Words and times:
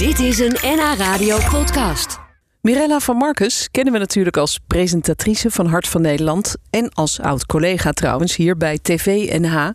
Dit 0.00 0.18
is 0.18 0.38
een 0.38 0.56
NH 0.62 0.94
Radio 0.98 1.38
podcast. 1.50 2.18
Mirella 2.60 3.00
van 3.00 3.16
Marcus 3.16 3.68
kennen 3.70 3.92
we 3.92 3.98
natuurlijk 3.98 4.36
als 4.36 4.58
presentatrice 4.66 5.50
van 5.50 5.66
Hart 5.66 5.88
van 5.88 6.00
Nederland 6.00 6.56
en 6.70 6.92
als 6.92 7.20
oud-collega 7.20 7.92
trouwens 7.92 8.36
hier 8.36 8.56
bij 8.56 8.78
TV 8.82 9.38
NH. 9.40 9.70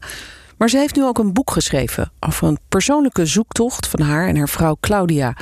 Maar 0.57 0.69
ze 0.69 0.77
heeft 0.77 0.95
nu 0.95 1.03
ook 1.03 1.17
een 1.17 1.33
boek 1.33 1.51
geschreven 1.51 2.11
over 2.19 2.47
een 2.47 2.57
persoonlijke 2.69 3.25
zoektocht 3.25 3.87
van 3.87 4.01
haar 4.01 4.27
en 4.27 4.37
haar 4.37 4.49
vrouw 4.49 4.77
Claudia. 4.79 5.37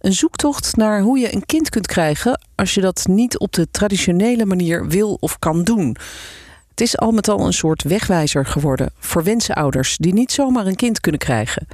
Een 0.00 0.12
zoektocht 0.12 0.76
naar 0.76 1.00
hoe 1.00 1.18
je 1.18 1.34
een 1.34 1.46
kind 1.46 1.68
kunt 1.68 1.86
krijgen 1.86 2.40
als 2.54 2.74
je 2.74 2.80
dat 2.80 3.06
niet 3.08 3.38
op 3.38 3.52
de 3.52 3.70
traditionele 3.70 4.44
manier 4.46 4.88
wil 4.88 5.16
of 5.20 5.38
kan 5.38 5.64
doen. 5.64 5.96
Het 6.70 6.80
is 6.80 6.98
al 6.98 7.10
met 7.10 7.28
al 7.28 7.46
een 7.46 7.52
soort 7.52 7.82
wegwijzer 7.82 8.46
geworden 8.46 8.92
voor 8.98 9.24
wensenouders 9.24 9.96
die 9.96 10.12
niet 10.12 10.32
zomaar 10.32 10.66
een 10.66 10.76
kind 10.76 11.00
kunnen 11.00 11.20
krijgen. 11.20 11.66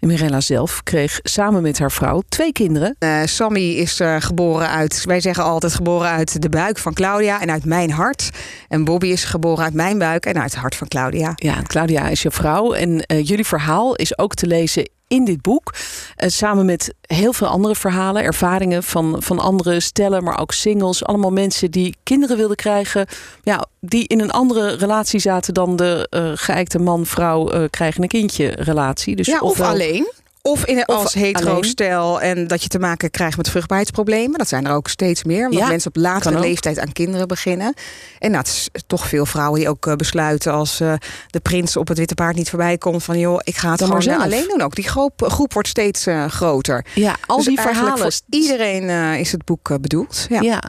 Mirella 0.00 0.40
zelf 0.40 0.82
kreeg 0.82 1.20
samen 1.22 1.62
met 1.62 1.78
haar 1.78 1.92
vrouw 1.92 2.22
twee 2.28 2.52
kinderen. 2.52 2.96
Uh, 2.98 3.20
Sammy 3.24 3.70
is 3.70 4.00
uh, 4.00 4.16
geboren 4.18 4.68
uit, 4.68 5.04
wij 5.04 5.20
zeggen 5.20 5.44
altijd 5.44 5.74
geboren 5.74 6.08
uit 6.08 6.42
de 6.42 6.48
buik 6.48 6.78
van 6.78 6.94
Claudia 6.94 7.40
en 7.40 7.50
uit 7.50 7.64
mijn 7.64 7.90
hart. 7.90 8.30
En 8.68 8.84
Bobby 8.84 9.06
is 9.06 9.24
geboren 9.24 9.64
uit 9.64 9.74
mijn 9.74 9.98
buik 9.98 10.26
en 10.26 10.40
uit 10.40 10.50
het 10.50 10.60
hart 10.60 10.74
van 10.74 10.88
Claudia. 10.88 11.32
Ja, 11.34 11.62
Claudia 11.62 12.08
is 12.08 12.22
je 12.22 12.30
vrouw. 12.30 12.72
En 12.72 13.04
uh, 13.12 13.26
jullie 13.26 13.46
verhaal 13.46 13.94
is 13.94 14.18
ook 14.18 14.34
te 14.34 14.46
lezen 14.46 14.88
in 15.08 15.24
dit 15.24 15.42
boek. 15.42 15.74
Uh, 16.16 16.28
samen 16.28 16.66
met 16.66 16.94
heel 17.00 17.32
veel 17.32 17.46
andere 17.46 17.74
verhalen, 17.74 18.22
ervaringen 18.22 18.82
van, 18.82 19.16
van 19.18 19.38
andere 19.38 19.80
stellen, 19.80 20.24
maar 20.24 20.40
ook 20.40 20.52
singles. 20.52 21.04
Allemaal 21.04 21.32
mensen 21.32 21.70
die 21.70 21.96
kinderen 22.02 22.36
wilden 22.36 22.56
krijgen. 22.56 23.06
Ja, 23.42 23.66
die 23.80 24.06
in 24.06 24.20
een 24.20 24.30
andere 24.30 24.76
relatie 24.76 25.20
zaten 25.20 25.54
dan 25.54 25.76
de 25.76 26.06
uh, 26.10 26.30
geëikte 26.34 26.78
man-vrouw 26.78 27.52
uh, 27.52 27.64
krijgen 27.70 28.02
een 28.02 28.08
kindje 28.08 28.48
relatie. 28.48 29.16
Dus 29.16 29.26
ja, 29.26 29.40
of 29.40 29.60
alleen. 29.60 30.12
Of 30.48 30.64
in 30.64 30.84
als 30.84 31.14
hetero-stel 31.14 32.20
en 32.20 32.46
dat 32.46 32.62
je 32.62 32.68
te 32.68 32.78
maken 32.78 33.10
krijgt 33.10 33.36
met 33.36 33.50
vruchtbaarheidsproblemen. 33.50 34.38
Dat 34.38 34.48
zijn 34.48 34.66
er 34.66 34.72
ook 34.72 34.88
steeds 34.88 35.24
meer. 35.24 35.44
Omdat 35.44 35.60
ja, 35.60 35.68
mensen 35.68 35.90
op 35.90 35.96
latere 35.96 36.40
leeftijd 36.40 36.78
aan 36.78 36.92
kinderen 36.92 37.28
beginnen. 37.28 37.74
En 38.18 38.30
nou, 38.30 38.42
het 38.42 38.52
is 38.52 38.68
toch 38.86 39.08
veel 39.08 39.26
vrouwen 39.26 39.60
die 39.60 39.68
ook 39.68 39.86
uh, 39.86 39.94
besluiten 39.94 40.52
als 40.52 40.80
uh, 40.80 40.92
de 41.30 41.40
prins 41.40 41.76
op 41.76 41.88
het 41.88 41.98
witte 41.98 42.14
paard 42.14 42.36
niet 42.36 42.50
voorbij 42.50 42.78
komt. 42.78 43.04
Van 43.04 43.18
joh, 43.18 43.38
ik 43.42 43.56
ga 43.56 43.70
het 43.70 43.78
Dan 43.78 44.02
gewoon 44.02 44.20
alleen 44.20 44.48
doen 44.48 44.60
ook. 44.60 44.74
Die 44.74 44.88
groep, 44.88 45.24
groep 45.26 45.52
wordt 45.52 45.68
steeds 45.68 46.06
uh, 46.06 46.28
groter. 46.28 46.84
Ja, 46.94 47.16
al 47.26 47.36
dus 47.36 47.46
die 47.46 47.60
verhalen. 47.60 47.98
Voor 47.98 48.12
iedereen 48.30 49.18
is 49.18 49.32
het 49.32 49.44
boek 49.44 49.80
bedoeld. 49.80 50.26
Ja. 50.28 50.40
ja. 50.40 50.62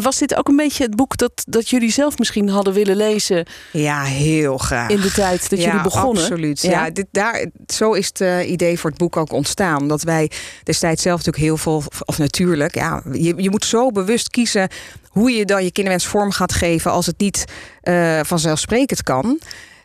Was 0.00 0.18
dit 0.18 0.36
ook 0.36 0.48
een 0.48 0.56
beetje 0.56 0.82
het 0.82 0.96
boek 0.96 1.16
dat, 1.16 1.44
dat 1.48 1.68
jullie 1.68 1.92
zelf 1.92 2.18
misschien 2.18 2.48
hadden 2.48 2.72
willen 2.72 2.96
lezen? 2.96 3.46
Ja, 3.72 4.02
heel 4.02 4.58
graag. 4.58 4.90
In 4.90 5.00
de 5.00 5.12
tijd 5.12 5.50
dat 5.50 5.58
ja, 5.58 5.64
jullie 5.64 5.82
begonnen? 5.82 6.22
Absoluut. 6.22 6.62
Ja, 6.62 6.70
ja 6.70 6.90
dit, 6.90 7.06
daar, 7.10 7.46
zo 7.66 7.92
is 7.92 8.10
het 8.12 8.46
idee 8.46 8.78
voor 8.78 8.90
het 8.90 8.98
boek 8.98 9.15
ook 9.16 9.32
ontstaan. 9.32 9.80
Omdat 9.80 10.02
wij 10.02 10.30
destijds 10.62 11.02
zelf 11.02 11.16
natuurlijk 11.16 11.44
heel 11.44 11.56
veel, 11.56 11.82
of 12.04 12.18
natuurlijk, 12.18 12.74
ja, 12.74 13.02
je, 13.12 13.34
je 13.36 13.50
moet 13.50 13.64
zo 13.64 13.90
bewust 13.90 14.30
kiezen 14.30 14.68
hoe 15.08 15.30
je 15.30 15.44
dan 15.44 15.64
je 15.64 15.72
kinderwens 15.72 16.06
vorm 16.06 16.30
gaat 16.30 16.52
geven 16.52 16.90
als 16.90 17.06
het 17.06 17.18
niet 17.18 17.44
uh, 17.82 18.20
vanzelfsprekend 18.22 19.02
kan. 19.02 19.38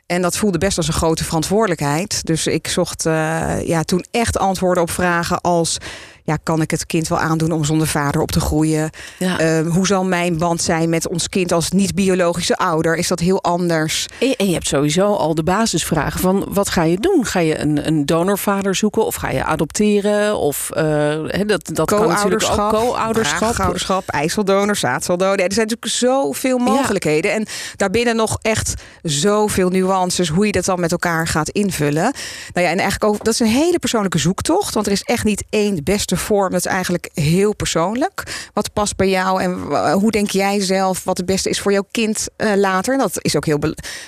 En 0.06 0.22
dat 0.22 0.38
voelde 0.38 0.58
best 0.58 0.78
als 0.78 0.88
een 0.88 0.94
grote 0.94 1.24
verantwoordelijkheid. 1.24 2.26
Dus 2.26 2.48
ik 2.48 2.68
zocht 2.68 3.06
uh, 3.06 3.68
ja, 3.68 3.84
toen 3.84 4.06
echt 4.12 4.38
antwoorden 4.38 4.84
op 4.84 4.92
vragen 4.92 5.42
als 5.42 5.78
ja, 6.24 6.38
kan 6.44 6.62
ik 6.62 6.72
het 6.72 6.86
kind 6.86 7.08
wel 7.08 7.20
aandoen 7.20 7.52
om 7.52 7.64
zonder 7.64 7.88
vader 7.88 8.22
op 8.22 8.32
te 8.32 8.40
groeien? 8.40 8.90
Ja. 9.18 9.62
Uh, 9.62 9.72
hoe 9.72 9.88
zal 9.88 10.04
mijn 10.04 10.38
band 10.38 10.62
zijn 10.62 10.90
met 10.90 11.08
ons 11.08 11.30
kind 11.30 11.52
als 11.52 11.72
niet-biologische 11.72 12.58
ouder? 12.58 12.96
Is 12.96 13.08
dat 13.08 13.20
heel 13.20 13.44
anders? 13.44 14.08
En, 14.20 14.36
en, 14.36 14.48
je 14.48 14.54
hebt 14.54 14.68
sowieso 14.68 15.14
al 15.14 15.36
de 15.36 15.44
basisvragen 15.44 16.20
van 16.20 16.46
wat 16.50 16.70
ga 16.70 16.84
je 16.84 16.98
doen? 17.00 17.26
Ga 17.26 17.40
je 17.40 17.60
een, 17.60 17.88
een 17.88 18.06
donorvader 18.06 18.76
zoeken 18.76 19.06
of 19.06 19.16
ga 19.16 19.30
je 19.30 19.44
adopteren? 19.44 20.38
Of 20.38 20.70
uh, 20.74 20.84
he, 21.28 21.46
dat, 21.46 21.70
dat 21.74 21.88
kan 21.88 22.08
natuurlijk 22.08 22.44
ook 22.44 22.70
co-ouderschap. 22.70 23.60
ouderschap 23.60 24.08
ijzeldonor, 24.08 24.76
zaadceldonor. 24.76 25.38
Ja, 25.38 25.46
er 25.46 25.54
zijn 25.54 25.68
natuurlijk 25.68 25.98
zoveel 25.98 26.58
mogelijkheden. 26.58 27.32
Ja. 27.32 27.38
En 27.38 27.46
daarbinnen 27.76 28.16
nog 28.16 28.38
echt 28.42 28.74
zoveel 29.02 29.70
nuances 29.70 30.30
hoe 30.30 30.46
je 30.46 30.52
dat 30.52 30.66
dan 30.66 30.80
met 30.80 30.92
elkaar 30.92 31.28
gaat 31.28 31.50
invullen. 31.50 32.14
Nou 32.54 32.66
ja, 32.66 32.72
en 32.72 32.80
eigenlijk 32.80 33.04
ook, 33.04 33.24
dat 33.24 33.34
is 33.34 33.40
een 33.40 33.48
hele 33.48 33.80
persoonlijke 33.80 34.18
zoektocht. 34.18 34.74
Want 34.74 34.86
er 34.86 34.92
is 34.92 35.02
echt 35.02 35.24
niet 35.24 35.44
één 35.50 35.84
beste 35.84 36.11
vorm. 36.18 36.52
Dat 36.52 36.66
is 36.66 36.72
eigenlijk 36.72 37.10
heel 37.14 37.56
persoonlijk. 37.56 38.50
Wat 38.54 38.74
past 38.74 38.96
bij 38.96 39.10
jou 39.10 39.42
en 39.42 39.54
hoe 39.92 40.12
denk 40.12 40.30
jij 40.30 40.60
zelf 40.60 41.04
wat 41.04 41.18
het 41.18 41.26
beste 41.26 41.50
is 41.50 41.60
voor 41.60 41.72
jouw 41.72 41.86
kind 41.92 42.28
uh, 42.38 42.56
later? 42.56 42.98
Dat 42.98 43.12
is 43.14 43.36
ook 43.36 43.46
heel 43.46 43.60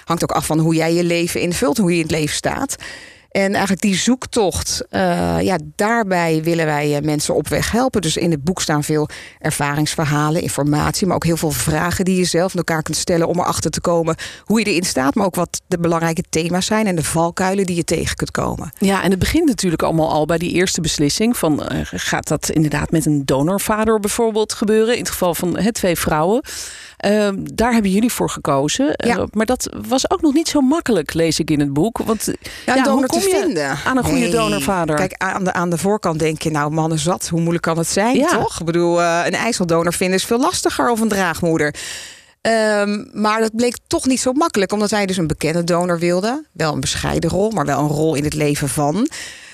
hangt 0.03 0.23
ook 0.23 0.31
af 0.31 0.45
van 0.45 0.59
hoe 0.59 0.75
jij 0.75 0.93
je 0.93 1.03
leven 1.03 1.41
invult, 1.41 1.77
hoe 1.77 1.89
je 1.89 1.95
in 1.95 2.01
het 2.01 2.11
leven 2.11 2.35
staat. 2.35 2.75
En 3.33 3.51
eigenlijk 3.51 3.81
die 3.81 3.95
zoektocht, 3.95 4.83
uh, 4.89 5.41
ja, 5.41 5.57
daarbij 5.75 6.43
willen 6.43 6.65
wij 6.65 7.01
mensen 7.03 7.35
op 7.35 7.47
weg 7.47 7.71
helpen. 7.71 8.01
Dus 8.01 8.17
in 8.17 8.31
het 8.31 8.43
boek 8.43 8.61
staan 8.61 8.83
veel 8.83 9.09
ervaringsverhalen, 9.39 10.41
informatie, 10.41 11.07
maar 11.07 11.15
ook 11.15 11.23
heel 11.23 11.37
veel 11.37 11.51
vragen 11.51 12.05
die 12.05 12.17
je 12.17 12.23
zelf 12.23 12.53
met 12.55 12.67
elkaar 12.67 12.83
kunt 12.83 12.97
stellen 12.97 13.27
om 13.27 13.39
erachter 13.39 13.71
te 13.71 13.81
komen 13.81 14.15
hoe 14.43 14.59
je 14.59 14.65
erin 14.65 14.83
staat, 14.83 15.15
maar 15.15 15.25
ook 15.25 15.35
wat 15.35 15.61
de 15.67 15.77
belangrijke 15.77 16.23
thema's 16.29 16.65
zijn 16.65 16.87
en 16.87 16.95
de 16.95 17.03
valkuilen 17.03 17.65
die 17.65 17.75
je 17.75 17.83
tegen 17.83 18.15
kunt 18.15 18.31
komen. 18.31 18.71
Ja, 18.77 19.03
en 19.03 19.09
het 19.09 19.19
begint 19.19 19.45
natuurlijk 19.45 19.83
allemaal 19.83 20.11
al 20.11 20.25
bij 20.25 20.37
die 20.37 20.51
eerste 20.51 20.81
beslissing 20.81 21.37
van 21.37 21.53
uh, 21.71 21.79
gaat 21.83 22.27
dat 22.27 22.49
inderdaad 22.49 22.91
met 22.91 23.05
een 23.05 23.25
donorvader 23.25 23.99
bijvoorbeeld 23.99 24.53
gebeuren, 24.53 24.93
in 24.93 24.99
het 24.99 25.09
geval 25.09 25.35
van 25.35 25.71
twee 25.71 25.95
vrouwen. 25.95 26.41
Uh, 27.05 27.29
daar 27.53 27.73
hebben 27.73 27.91
jullie 27.91 28.11
voor 28.11 28.29
gekozen. 28.29 28.85
Ja. 28.89 29.17
Uh, 29.17 29.23
maar 29.31 29.45
dat 29.45 29.69
was 29.87 30.09
ook 30.09 30.21
nog 30.21 30.33
niet 30.33 30.47
zo 30.47 30.61
makkelijk, 30.61 31.13
lees 31.13 31.39
ik 31.39 31.51
in 31.51 31.59
het 31.59 31.73
boek. 31.73 31.97
Want 31.97 32.33
ja, 32.65 32.75
ja 32.75 32.83
donor 32.83 33.07
te 33.07 33.19
vinden. 33.19 33.77
aan 33.85 33.97
een 33.97 34.03
goede 34.03 34.19
nee. 34.19 34.31
donorvader? 34.31 34.95
Kijk, 34.95 35.13
aan 35.17 35.43
de, 35.43 35.53
aan 35.53 35.69
de 35.69 35.77
voorkant 35.77 36.19
denk 36.19 36.41
je, 36.41 36.51
nou 36.51 36.71
mannen 36.71 36.99
zat, 36.99 37.27
hoe 37.27 37.39
moeilijk 37.39 37.63
kan 37.63 37.77
het 37.77 37.87
zijn, 37.87 38.15
ja. 38.15 38.27
toch? 38.27 38.59
Ik 38.59 38.65
bedoel, 38.65 39.01
uh, 39.01 39.21
een 39.25 39.33
ijzeldonor 39.33 39.93
vinden 39.93 40.17
is 40.17 40.25
veel 40.25 40.39
lastiger 40.39 40.89
of 40.89 40.99
een 40.99 41.07
draagmoeder. 41.07 41.75
Um, 42.41 43.09
maar 43.13 43.39
dat 43.39 43.55
bleek 43.55 43.77
toch 43.87 44.05
niet 44.05 44.19
zo 44.19 44.33
makkelijk, 44.33 44.71
omdat 44.71 44.89
wij 44.89 45.05
dus 45.05 45.17
een 45.17 45.27
bekende 45.27 45.63
donor 45.63 45.99
wilden. 45.99 46.47
Wel 46.51 46.73
een 46.73 46.79
bescheiden 46.79 47.29
rol, 47.29 47.51
maar 47.51 47.65
wel 47.65 47.79
een 47.79 47.87
rol 47.87 48.15
in 48.15 48.23
het 48.23 48.33
leven 48.33 48.69
van. 48.69 49.07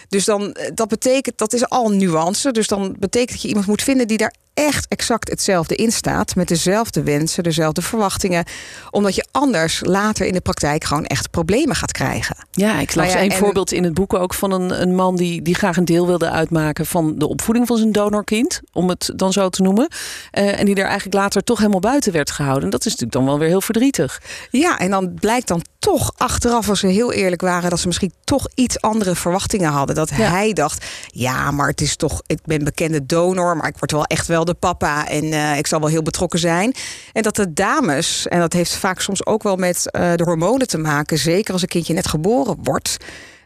Dus 0.10 0.26
dan, 0.26 0.56
dat 0.74 0.88
betekent, 0.88 1.38
dat 1.38 1.54
is 1.54 1.70
al 1.70 1.90
nuance. 1.90 2.52
Dus 2.52 2.68
dan 2.68 2.96
betekent 3.00 3.32
dat 3.32 3.42
je 3.42 3.48
iemand 3.48 3.68
moet 3.68 3.82
vinden 3.82 4.08
die 4.08 4.18
daar 4.18 4.34
echt 4.68 4.88
exact 4.88 5.30
hetzelfde 5.30 5.76
in 5.76 5.92
staat. 5.92 6.36
Met 6.36 6.48
dezelfde 6.48 7.04
wensen, 7.04 7.44
dezelfde 7.44 7.82
verwachtingen. 7.82 8.46
Omdat 8.90 9.16
je 9.16 9.26
anders 9.32 9.82
later 9.84 10.26
in 10.26 10.34
de 10.34 10.42
praktijk 10.42 10.84
gewoon 10.84 11.06
echt 11.06 11.30
problemen 11.30 11.76
gaat 11.76 11.92
krijgen. 11.92 12.36
Ja, 12.52 12.80
ik 12.80 12.96
las 12.96 13.06
nou 13.06 13.18
ja, 13.18 13.24
een 13.24 13.32
en... 13.32 13.38
voorbeeld 13.38 13.72
in 13.72 13.84
het 13.84 13.94
boek 13.94 14.14
ook 14.14 14.34
van 14.34 14.52
een, 14.52 14.82
een 14.82 14.96
man 14.96 15.16
die, 15.16 15.42
die 15.42 15.56
graag 15.56 15.78
een 15.78 15.86
deel 15.86 16.08
wilde 16.08 16.30
uitmaken 16.30 16.86
van 16.86 17.18
de 17.18 17.28
opvoeding 17.28 17.68
van 17.68 17.78
zijn 17.78 17.92
donorkind. 17.92 18.62
Om 18.74 18.90
het 18.90 19.12
dan 19.16 19.34
zo 19.34 19.50
te 19.50 19.62
noemen. 19.62 19.88
Uh, 19.90 20.60
en 20.60 20.66
die 20.66 20.76
er 20.76 20.86
eigenlijk 20.86 21.14
later 21.16 21.44
toch 21.44 21.58
helemaal 21.58 21.80
buiten 21.80 22.12
werd 22.12 22.32
gehouden. 22.32 22.70
Dat 22.70 22.80
is 22.80 22.92
natuurlijk 22.92 23.12
dan 23.12 23.26
wel 23.26 23.40
weer 23.40 23.48
heel 23.48 23.62
verdrietig. 23.62 24.22
Ja, 24.52 24.80
en 24.80 24.90
dan 24.90 25.14
blijkt 25.14 25.48
dan 25.48 25.62
toch 25.80 26.12
achteraf, 26.18 26.70
als 26.70 26.80
ze 26.80 26.88
heel 26.88 27.14
eerlijk 27.14 27.42
waren, 27.42 27.70
dat 27.70 27.80
ze 27.80 27.88
misschien 27.88 28.14
toch 28.24 28.48
iets 28.56 28.82
andere 28.82 29.16
verwachtingen 29.16 29.72
hadden. 29.72 29.96
Dat 29.96 30.10
ja. 30.10 30.16
hij 30.16 30.54
dacht: 30.54 30.86
ja, 31.08 31.52
maar 31.52 31.68
het 31.68 31.82
is 31.82 31.96
toch, 31.96 32.22
ik 32.26 32.40
ben 32.46 32.64
bekende 32.64 33.06
donor, 33.06 33.58
maar 33.58 33.68
ik 33.68 33.78
word 33.78 33.92
wel 33.92 34.04
echt 34.04 34.28
wel 34.28 34.46
de 34.50 34.60
papa 34.60 35.08
en 35.08 35.24
uh, 35.24 35.58
ik 35.58 35.68
zal 35.68 35.80
wel 35.80 35.90
heel 35.90 36.02
betrokken 36.02 36.40
zijn. 36.40 36.74
En 37.14 37.22
dat 37.22 37.36
de 37.36 37.54
dames, 37.54 38.28
en 38.28 38.40
dat 38.40 38.54
heeft 38.54 38.76
vaak 38.76 39.02
soms 39.02 39.26
ook 39.26 39.44
wel 39.44 39.56
met 39.56 39.86
uh, 39.92 40.14
de 40.16 40.24
hormonen 40.24 40.68
te 40.68 40.78
maken, 40.78 41.18
zeker 41.18 41.54
als 41.54 41.62
een 41.62 41.68
kindje 41.68 41.94
net 41.94 42.08
geboren 42.08 42.58
wordt. 42.62 42.98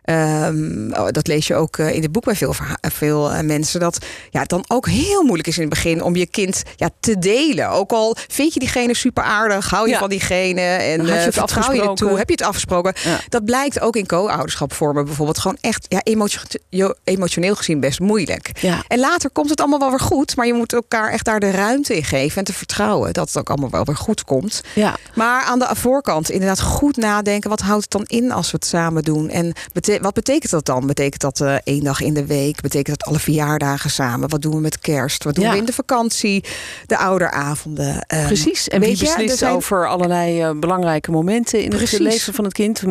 Um, 0.10 0.94
dat 1.12 1.28
lees 1.28 1.48
je 1.48 1.56
ook 1.56 1.78
uh, 1.78 1.96
in 1.96 2.02
het 2.02 2.12
boek 2.12 2.24
bij 2.24 2.36
veel, 2.36 2.56
veel 2.82 3.34
uh, 3.34 3.40
mensen. 3.40 3.80
Dat 3.80 4.06
ja, 4.30 4.40
het 4.40 4.50
dan 4.50 4.64
ook 4.68 4.88
heel 4.88 5.24
moeilijk 5.24 5.48
is 5.48 5.56
in 5.56 5.62
het 5.62 5.70
begin 5.70 6.02
om 6.02 6.16
je 6.16 6.26
kind 6.26 6.64
ja, 6.76 6.90
te 7.00 7.20
delen. 7.20 7.70
Ook 7.70 7.92
al 7.92 8.16
vind 8.28 8.54
je 8.54 8.60
diegene 8.60 8.96
super 8.96 9.24
aardig, 9.24 9.70
hou 9.70 9.88
je 9.88 9.94
ja. 9.94 10.00
van 10.00 10.10
diegene 10.10 10.62
en 10.62 11.02
uh, 11.02 11.26
je 11.26 11.32
vertrouw 11.32 11.74
je 11.74 11.82
het 11.82 11.98
toe, 11.98 12.18
heb 12.18 12.28
je 12.28 12.36
het 12.36 12.44
afgesproken. 12.44 12.94
Ja. 13.04 13.20
Dat 13.30 13.46
blijkt 13.46 13.80
ook 13.80 13.96
in 13.96 14.06
co-ouderschap 14.06 14.74
vormen 14.74 15.06
bijvoorbeeld 15.06 15.40
gewoon 15.40 15.58
echt 15.62 15.86
ja, 15.90 16.00
emotio 16.04 16.94
emotioneel 17.04 17.56
gezien 17.56 17.80
best 17.80 18.00
moeilijk. 18.00 18.52
En 18.88 19.00
later 19.00 19.30
komt 19.30 19.50
het 19.50 19.60
allemaal 19.60 19.80
wel 19.80 19.90
weer 19.90 20.00
goed, 20.00 20.36
maar 20.36 20.46
je 20.46 20.54
moet 20.54 20.74
elkaar 20.74 21.12
echt 21.12 21.26
daar 21.26 21.40
de 21.40 21.52
ruimte 21.52 21.96
in 21.96 22.04
geven 22.04 22.38
en 22.38 22.44
te 22.44 22.54
vertrouwen 22.54 23.14
dat 23.14 23.28
het 23.28 23.38
ook 23.38 23.50
allemaal 23.50 23.70
wel 23.70 23.86
weer 23.86 23.96
goed 23.98 24.24
komt. 24.24 24.62
Maar 25.16 25.44
aan 25.44 25.60
de 25.60 25.68
voorkant 25.72 26.30
inderdaad 26.30 26.62
goed 26.62 26.98
nadenken, 26.98 27.50
wat 27.50 27.62
houdt 27.62 27.84
het 27.84 27.92
dan 27.92 28.20
in 28.20 28.32
als 28.32 28.52
we 28.52 28.58
het 28.58 28.66
samen 28.66 29.04
doen? 29.04 29.30
En 29.30 29.54
betekent 29.74 29.92
wat 30.02 30.14
betekent 30.14 30.52
dat 30.52 30.66
dan? 30.66 30.88
Betekent 30.88 31.22
dat 31.22 31.40
uh, 31.40 31.56
één 31.64 31.84
dag 31.84 32.02
in 32.02 32.14
de 32.14 32.26
week? 32.26 32.62
Betekent 32.62 33.00
dat 33.00 33.08
alle 33.08 33.20
verjaardagen 33.20 33.90
samen? 33.90 34.30
Wat 34.30 34.42
doen 34.42 34.54
we 34.54 34.60
met 34.60 34.80
kerst? 34.80 35.24
Wat 35.24 35.36
doen 35.36 35.44
ja. 35.44 35.52
we 35.52 35.58
in 35.58 35.66
de 35.66 35.74
vakantie? 35.74 36.44
De 36.86 36.98
ouderavonden? 36.98 38.06
Um, 38.08 38.26
Precies. 38.26 38.68
En 38.68 38.80
wie 38.80 38.98
beslist 38.98 39.38
zijn... 39.38 39.54
over 39.54 39.88
allerlei 39.88 40.50
uh, 40.50 40.60
belangrijke 40.60 41.12
momenten 41.12 41.62
in 41.62 41.70
Precies. 41.70 41.92
het 41.92 42.00
leven 42.00 42.34
van 42.34 42.44
het 42.44 42.54
kind? 42.54 42.82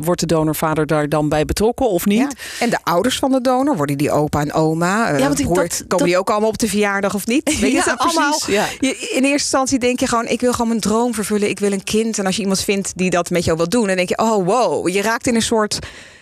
Wordt 0.00 0.20
de 0.20 0.26
donorvader 0.26 0.86
daar 0.86 1.08
dan 1.08 1.28
bij 1.28 1.44
betrokken 1.44 1.88
of 1.88 2.06
niet? 2.06 2.18
Ja. 2.18 2.64
En 2.64 2.70
de 2.70 2.78
ouders 2.82 3.18
van 3.18 3.32
de 3.32 3.40
donor, 3.40 3.76
worden 3.76 3.98
die 3.98 4.10
opa 4.10 4.40
en 4.40 4.52
oma? 4.52 5.12
Uh, 5.12 5.18
ja, 5.18 5.26
want 5.26 5.38
ik, 5.38 5.44
broer, 5.44 5.56
dat, 5.56 5.76
komen 5.76 5.88
dat... 5.88 6.06
die 6.06 6.18
ook 6.18 6.30
allemaal 6.30 6.48
op 6.48 6.58
de 6.58 6.68
verjaardag 6.68 7.14
of 7.14 7.26
niet? 7.26 7.44
Weet 7.44 7.60
je, 7.72 7.82
ja, 7.86 7.94
allemaal, 7.96 8.38
ja. 8.46 8.66
je, 8.80 8.88
in 8.88 9.22
eerste 9.22 9.30
instantie 9.30 9.78
denk 9.78 10.00
je 10.00 10.06
gewoon, 10.06 10.26
ik 10.26 10.40
wil 10.40 10.52
gewoon 10.52 10.68
mijn 10.68 10.80
droom 10.80 11.14
vervullen. 11.14 11.48
Ik 11.48 11.58
wil 11.58 11.72
een 11.72 11.84
kind. 11.84 12.18
En 12.18 12.26
als 12.26 12.36
je 12.36 12.42
iemand 12.42 12.60
vindt 12.60 12.92
die 12.96 13.10
dat 13.10 13.30
met 13.30 13.44
jou 13.44 13.56
wil 13.56 13.68
doen, 13.68 13.86
dan 13.86 13.96
denk 13.96 14.08
je, 14.08 14.18
oh 14.18 14.46
wow, 14.46 14.88
je 14.88 15.02
raakt 15.02 15.26
in 15.26 15.34
een 15.34 15.42
soort 15.42 15.78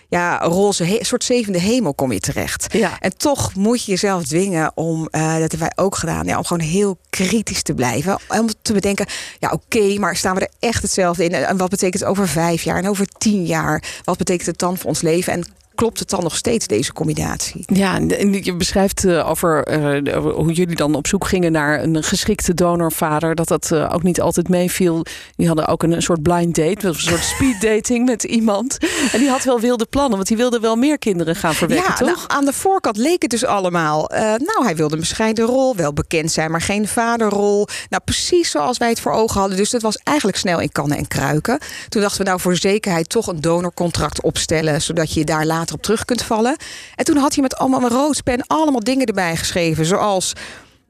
ja, 0.09 0.37
roze, 0.37 0.99
soort 1.01 1.23
zevende 1.23 1.59
hemel 1.59 1.93
kom 1.93 2.11
je 2.11 2.19
terecht. 2.19 2.73
Ja. 2.73 2.99
En 2.99 3.17
toch 3.17 3.55
moet 3.55 3.85
je 3.85 3.91
jezelf 3.91 4.23
dwingen 4.23 4.71
om, 4.75 4.99
uh, 5.11 5.31
dat 5.31 5.39
hebben 5.39 5.59
wij 5.59 5.71
ook 5.75 5.95
gedaan, 5.95 6.25
ja, 6.25 6.37
om 6.37 6.45
gewoon 6.45 6.67
heel 6.67 6.97
kritisch 7.09 7.61
te 7.61 7.73
blijven. 7.73 8.19
Om 8.27 8.49
te 8.61 8.73
bedenken, 8.73 9.05
ja 9.39 9.49
oké, 9.51 9.99
maar 9.99 10.15
staan 10.15 10.35
we 10.35 10.41
er 10.41 10.51
echt 10.59 10.81
hetzelfde 10.81 11.23
in? 11.23 11.33
En 11.33 11.57
wat 11.57 11.69
betekent 11.69 12.01
het 12.01 12.09
over 12.09 12.27
vijf 12.27 12.63
jaar 12.63 12.77
en 12.77 12.89
over 12.89 13.07
tien 13.17 13.45
jaar? 13.45 13.83
Wat 14.03 14.17
betekent 14.17 14.47
het 14.47 14.57
dan 14.57 14.77
voor 14.77 14.89
ons 14.89 15.01
leven? 15.01 15.33
En 15.33 15.45
klopt 15.75 15.99
het 15.99 16.09
dan 16.09 16.23
nog 16.23 16.35
steeds, 16.35 16.67
deze 16.67 16.93
combinatie? 16.93 17.63
Ja, 17.65 17.95
en 17.95 18.43
je 18.43 18.55
beschrijft 18.55 19.03
uh, 19.03 19.29
over 19.29 19.79
uh, 20.07 20.17
hoe 20.17 20.51
jullie 20.51 20.75
dan 20.75 20.95
op 20.95 21.07
zoek 21.07 21.27
gingen 21.27 21.51
naar 21.51 21.83
een 21.83 22.03
geschikte 22.03 22.53
donorvader. 22.53 23.35
Dat 23.35 23.47
dat 23.47 23.69
uh, 23.73 23.89
ook 23.93 24.03
niet 24.03 24.21
altijd 24.21 24.49
meeviel. 24.49 25.05
Die 25.35 25.47
hadden 25.47 25.67
ook 25.67 25.83
een, 25.83 25.91
een 25.91 26.01
soort 26.01 26.21
blind 26.21 26.55
date, 26.55 26.87
een 26.87 26.95
soort 26.95 27.23
speed 27.23 27.61
dating 27.61 28.05
met 28.05 28.23
iemand. 28.23 28.77
En 29.11 29.19
die 29.19 29.29
had 29.29 29.43
wel 29.43 29.59
wilde 29.59 29.85
plannen, 29.85 30.15
want 30.15 30.27
die 30.27 30.37
wilde 30.37 30.59
wel 30.59 30.75
meer 30.75 30.97
kinderen 30.97 31.35
gaan 31.35 31.53
verwekken, 31.53 31.91
ja, 31.91 31.97
toch? 31.97 32.07
Nou, 32.07 32.19
aan 32.27 32.45
de 32.45 32.53
voorkant 32.53 32.97
leek 32.97 33.21
het 33.21 33.31
dus 33.31 33.45
allemaal. 33.45 34.09
nou, 34.37 34.63
hij 34.63 34.75
wilde 34.75 34.93
een 34.93 34.99
bescheiden 34.99 35.45
rol, 35.45 35.75
wel 35.75 35.93
bekend 35.93 36.31
zijn, 36.31 36.51
maar 36.51 36.61
geen 36.61 36.87
vaderrol. 36.87 37.67
Nou, 37.89 38.03
precies 38.05 38.51
zoals 38.51 38.77
wij 38.77 38.89
het 38.89 38.99
voor 38.99 39.11
ogen 39.11 39.39
hadden. 39.39 39.57
Dus 39.57 39.69
dat 39.69 39.81
was 39.81 39.97
eigenlijk 40.03 40.37
snel 40.37 40.59
in 40.59 40.71
kannen 40.71 40.97
en 40.97 41.07
kruiken. 41.07 41.59
Toen 41.89 42.01
dachten 42.01 42.21
we 42.21 42.27
nou 42.27 42.39
voor 42.39 42.55
zekerheid 42.55 43.09
toch 43.09 43.27
een 43.27 43.41
donorcontract 43.41 44.21
opstellen, 44.21 44.81
zodat 44.81 45.13
je 45.13 45.23
daar 45.23 45.45
later 45.45 45.64
op 45.71 45.81
terug 45.81 46.05
kunt 46.05 46.21
vallen. 46.21 46.55
En 46.95 47.05
toen 47.05 47.17
had 47.17 47.33
hij 47.33 47.43
met 47.43 47.55
allemaal 47.55 47.81
een 47.81 47.89
roodpen 47.89 48.43
allemaal 48.47 48.83
dingen 48.83 49.05
erbij 49.05 49.35
geschreven. 49.35 49.85
Zoals 49.85 50.33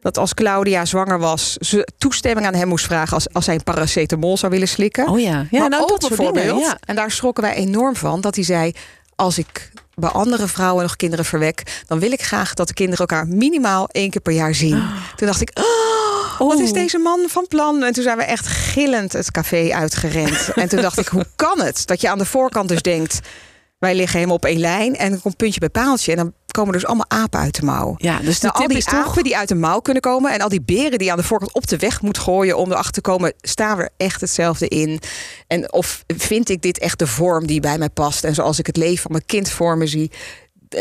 dat 0.06 0.18
als 0.18 0.33
Claudia 0.33 0.86
zwanger 0.86 1.19
was, 1.19 1.54
ze 1.54 1.88
toestemming 1.98 2.48
aan 2.48 2.54
hem 2.54 2.68
moest 2.68 2.86
vragen 2.86 3.13
als, 3.13 3.33
als 3.33 3.45
hij 3.45 3.56
een 3.56 3.63
paracetamol 3.63 4.38
zou 4.38 4.51
willen 4.51 4.68
slikken. 4.68 5.07
Oh 5.07 5.19
ja, 5.19 5.45
ja 5.51 5.60
maar 5.60 5.69
nou, 5.69 5.81
ook 5.81 5.89
dat 5.89 6.01
soort 6.01 6.16
bijvoorbeeld. 6.16 6.45
dingen, 6.45 6.62
ja. 6.62 6.77
En 6.86 6.95
daar 6.95 7.12
schrokken 7.12 7.44
wij 7.44 7.54
enorm 7.54 7.95
van. 7.95 8.22
Dat 8.22 8.36
hij 8.36 8.44
zei: 8.44 8.74
als 9.16 9.38
ik 9.38 9.72
bij 9.95 10.10
andere 10.10 10.48
vrouwen 10.48 10.83
nog 10.83 10.95
kinderen 10.95 11.25
verwek, 11.25 11.83
dan 11.88 12.00
wil 12.00 12.12
ik 12.12 12.21
graag 12.21 12.54
dat 12.54 12.68
de 12.68 12.74
kinderen 12.74 13.07
elkaar 13.07 13.28
minimaal 13.28 13.88
één 13.92 14.10
keer 14.10 14.21
per 14.21 14.33
jaar 14.33 14.56
zien. 14.56 14.83
Toen 15.16 15.28
dacht 15.28 15.42
ik. 15.42 15.51
Oh, 16.39 16.48
wat 16.48 16.60
is 16.60 16.74
deze 16.74 16.98
man 16.98 17.25
van 17.28 17.48
plan? 17.48 17.83
En 17.83 17.94
toen 17.94 18.04
zijn 18.04 18.18
we 18.18 18.24
echt 18.24 18.48
gillend 18.48 19.13
het 19.13 19.31
café 19.31 19.69
uitgerend. 19.74 20.50
en 20.56 20.69
toen 20.69 20.81
dacht 20.81 21.00
ik, 21.00 21.07
hoe 21.07 21.25
kan 21.36 21.62
het? 21.62 21.88
Dat 21.88 22.01
je 22.01 22.10
aan 22.10 22.18
de 22.18 22.25
voorkant 22.25 22.69
dus 22.69 22.81
denkt, 22.81 23.19
wij 23.86 23.96
liggen 23.96 24.16
helemaal 24.16 24.38
op 24.38 24.46
één 24.46 24.60
lijn 24.60 24.96
en 24.96 25.10
dan 25.10 25.22
komt 25.22 25.38
puntje 25.38 25.60
bij 25.60 25.70
paaltje. 25.70 26.12
En 26.12 26.18
dan 26.18 26.34
komen 26.48 26.74
dus 26.74 26.86
allemaal 26.86 27.06
apen 27.08 27.40
uit 27.40 27.56
de 27.60 27.66
mouw. 27.66 27.96
Ja, 27.98 28.20
dus 28.20 28.40
de 28.40 28.48
nou, 28.48 28.60
al 28.60 28.68
die 28.68 28.78
is 28.78 28.86
toch... 28.86 28.94
apen 28.94 29.24
die 29.24 29.38
uit 29.38 29.48
de 29.48 29.56
mouw 29.56 29.80
kunnen 29.80 30.02
komen 30.02 30.34
en 30.34 30.42
al 30.42 30.50
die 30.50 30.62
beren 30.62 30.98
die 30.98 31.12
aan 31.12 31.18
de 31.18 31.24
voorkant 31.24 31.54
op 31.54 31.68
de 31.68 31.78
weg 31.78 32.02
moet 32.02 32.18
gooien 32.18 32.58
om 32.58 32.72
erachter 32.72 32.94
te 32.94 33.02
komen, 33.02 33.34
staan 33.42 33.78
we 33.78 33.84
er 33.84 33.90
echt 33.98 34.22
hetzelfde 34.22 34.68
in? 34.68 35.00
En 35.48 35.74
of 35.74 36.04
vind 36.08 36.50
ik 36.50 36.62
dit 36.62 36.80
echt 36.80 37.00
de 37.00 37.08
vorm 37.08 37.48
die 37.48 37.60
bij 37.60 37.78
mij 37.78 37.90
past 37.90 38.24
en 38.24 38.34
zoals 38.34 38.60
ik 38.60 38.66
het 38.66 38.78
leven 38.78 39.02
van 39.02 39.12
mijn 39.12 39.26
kind 39.26 39.50
voor 39.50 39.78
me 39.78 39.88
zie? 39.88 40.12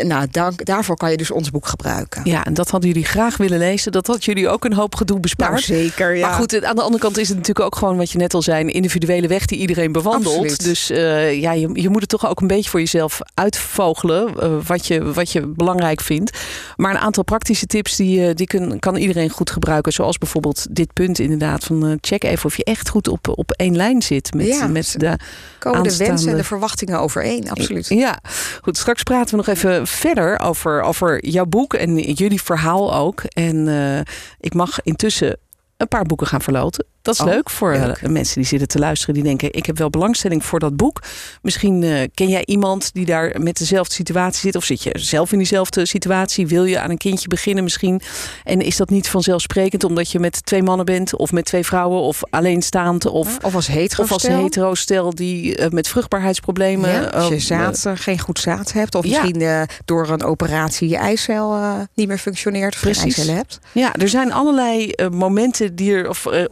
Nou, 0.03 0.27
dank, 0.31 0.65
daarvoor 0.65 0.97
kan 0.97 1.11
je 1.11 1.17
dus 1.17 1.31
ons 1.31 1.49
boek 1.49 1.67
gebruiken. 1.67 2.21
Ja, 2.23 2.45
en 2.45 2.53
dat 2.53 2.69
hadden 2.69 2.89
jullie 2.89 3.05
graag 3.05 3.37
willen 3.37 3.57
lezen. 3.57 3.91
Dat 3.91 4.07
had 4.07 4.25
jullie 4.25 4.49
ook 4.49 4.65
een 4.65 4.73
hoop 4.73 4.95
gedoe 4.95 5.19
bespaard. 5.19 5.67
Nou, 5.67 5.81
zeker, 5.81 6.15
ja. 6.15 6.27
Maar 6.27 6.37
goed, 6.37 6.63
aan 6.63 6.75
de 6.75 6.81
andere 6.81 7.03
kant 7.03 7.17
is 7.17 7.27
het 7.27 7.37
natuurlijk 7.37 7.65
ook 7.65 7.75
gewoon 7.75 7.97
wat 7.97 8.11
je 8.11 8.17
net 8.17 8.33
al 8.33 8.41
zei, 8.41 8.63
een 8.63 8.73
individuele 8.73 9.27
weg 9.27 9.45
die 9.45 9.59
iedereen 9.59 9.91
bewandelt. 9.91 10.37
Absoluut. 10.39 10.63
Dus 10.63 10.91
uh, 10.91 11.41
ja, 11.41 11.51
je, 11.51 11.69
je 11.73 11.89
moet 11.89 12.01
het 12.01 12.09
toch 12.09 12.27
ook 12.27 12.41
een 12.41 12.47
beetje 12.47 12.69
voor 12.69 12.79
jezelf 12.79 13.19
uitvogelen 13.33 14.33
uh, 14.43 14.57
wat, 14.65 14.87
je, 14.87 15.13
wat 15.13 15.31
je 15.31 15.47
belangrijk 15.47 16.01
vindt. 16.01 16.37
Maar 16.75 16.91
een 16.91 17.01
aantal 17.01 17.23
praktische 17.23 17.65
tips 17.65 17.95
die, 17.95 18.19
uh, 18.19 18.33
die 18.33 18.47
kun, 18.47 18.79
kan 18.79 18.95
iedereen 18.95 19.29
goed 19.29 19.49
gebruiken. 19.49 19.93
Zoals 19.93 20.17
bijvoorbeeld 20.17 20.65
dit 20.69 20.93
punt 20.93 21.19
inderdaad 21.19 21.63
van 21.63 21.97
check 22.01 22.23
even 22.23 22.45
of 22.45 22.57
je 22.57 22.63
echt 22.63 22.89
goed 22.89 23.07
op, 23.07 23.27
op 23.27 23.51
één 23.51 23.75
lijn 23.75 24.01
zit 24.01 24.33
met, 24.33 24.47
ja, 24.47 24.67
met 24.67 24.95
de 24.97 25.17
komen 25.59 25.83
de 25.83 25.97
wensen 25.97 26.31
en 26.31 26.37
de 26.37 26.43
verwachtingen 26.43 26.99
overeen, 26.99 27.49
absoluut. 27.49 27.87
Ja, 27.87 28.19
goed. 28.61 28.77
Straks 28.77 29.03
praten 29.03 29.29
we 29.29 29.45
nog 29.45 29.55
even 29.55 29.84
verder 29.87 30.39
over, 30.39 30.81
over 30.81 31.25
jouw 31.27 31.45
boek 31.45 31.73
en 31.73 31.99
jullie 31.99 32.41
verhaal 32.41 32.95
ook. 32.95 33.23
En 33.23 33.55
uh, 33.67 33.99
ik 34.39 34.53
mag 34.53 34.81
intussen 34.81 35.37
een 35.77 35.87
paar 35.87 36.03
boeken 36.03 36.27
gaan 36.27 36.41
verloten. 36.41 36.85
Dat 37.05 37.13
is 37.13 37.19
Oh, 37.21 37.27
leuk 37.27 37.49
voor 37.49 37.71
leuk. 37.77 38.01
uh, 38.01 38.09
mensen 38.09 38.35
die 38.35 38.45
zitten 38.45 38.67
te 38.67 38.79
luisteren. 38.79 39.13
Die 39.15 39.23
denken, 39.23 39.53
ik 39.53 39.65
heb 39.65 39.77
wel 39.77 39.89
belangstelling 39.89 40.45
voor 40.45 40.59
dat 40.59 40.75
boek. 40.75 41.01
Misschien 41.41 41.81
uh, 41.81 42.03
ken 42.13 42.27
jij 42.29 42.43
iemand 42.45 42.89
die 42.93 43.05
daar 43.05 43.35
met 43.41 43.57
dezelfde 43.57 43.93
situatie 43.93 44.39
zit. 44.41 44.55
Of 44.55 44.63
zit 44.63 44.83
je 44.83 44.91
zelf 44.99 45.31
in 45.31 45.37
diezelfde 45.37 45.85
situatie? 45.85 46.47
Wil 46.47 46.63
je 46.65 46.79
aan 46.79 46.89
een 46.89 46.97
kindje 46.97 47.27
beginnen 47.27 47.63
misschien? 47.63 48.01
En 48.43 48.61
is 48.61 48.77
dat 48.77 48.89
niet 48.89 49.07
vanzelfsprekend 49.09 49.83
omdat 49.83 50.11
je 50.11 50.19
met 50.19 50.45
twee 50.45 50.63
mannen 50.63 50.85
bent? 50.85 51.15
Of 51.15 51.31
met 51.31 51.45
twee 51.45 51.65
vrouwen? 51.65 51.99
Of 52.01 52.21
alleenstaand? 52.29 53.05
Of, 53.05 53.37
Of 53.41 53.55
als 53.55 53.67
hetero 53.67 54.03
of 54.03 54.11
als 54.11 54.23
hetero 54.27 54.73
stel 54.75 55.15
die 55.15 55.57
uh, 55.59 55.67
met 55.69 55.87
vruchtbaarheidsproblemen... 55.87 56.89
Ja, 56.91 57.03
als 57.03 57.27
je 57.27 57.39
zaad, 57.39 57.85
geen 57.95 58.19
goed 58.19 58.39
zaad 58.39 58.71
hebt. 58.71 58.95
Of 58.95 59.05
Ja. 59.05 59.09
misschien 59.21 59.67
door 59.85 60.09
een 60.09 60.23
operatie 60.23 60.89
je 60.89 60.97
eicel 60.97 61.57
niet 61.93 62.07
meer 62.07 62.17
functioneert. 62.17 62.73
Of 62.73 62.79
geen 62.79 62.91
Precies. 62.91 63.27
hebt. 63.27 63.59
Ja, 63.71 63.93
er 63.93 64.09
zijn 64.09 64.33
allerlei 64.33 64.91
momenten 65.11 65.75
die 65.75 65.93
er, 65.93 66.09
of 66.09 66.25
uh, 66.25 66.45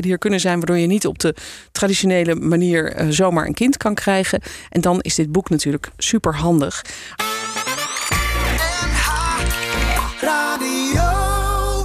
die 0.00 0.12
er 0.12 0.18
kunnen 0.18 0.40
zijn 0.40 0.56
waardoor 0.56 0.78
je 0.78 0.86
niet 0.86 1.06
op 1.06 1.18
de 1.18 1.34
traditionele 1.72 2.34
manier 2.34 3.00
uh, 3.00 3.06
zomaar 3.10 3.46
een 3.46 3.54
kind 3.54 3.76
kan 3.76 3.94
krijgen. 3.94 4.40
En 4.68 4.80
dan 4.80 5.00
is 5.00 5.14
dit 5.14 5.32
boek 5.32 5.50
natuurlijk 5.50 5.90
super 5.96 6.34
handig. 6.34 6.82